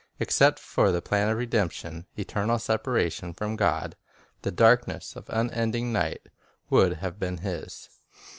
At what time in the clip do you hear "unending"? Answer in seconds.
5.29-5.93